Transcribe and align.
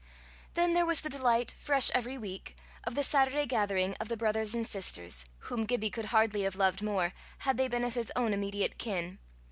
Then 0.55 0.73
there 0.73 0.83
was 0.87 1.01
the 1.01 1.09
delight, 1.11 1.55
fresh 1.59 1.91
every 1.93 2.17
week, 2.17 2.55
of 2.85 2.95
the 2.95 3.03
Saturday 3.03 3.45
gathering 3.45 3.93
of 3.99 4.07
the 4.09 4.17
brothers 4.17 4.55
and 4.55 4.65
sisters, 4.65 5.25
whom 5.41 5.65
Gibbie 5.65 5.91
could 5.91 6.05
hardly 6.05 6.41
have 6.41 6.55
loved 6.55 6.81
more, 6.81 7.13
had 7.37 7.55
they 7.57 7.67
been 7.67 7.83
of 7.83 7.93
his 7.93 8.11
own 8.15 8.33
immediate 8.33 8.79
kin. 8.79 9.19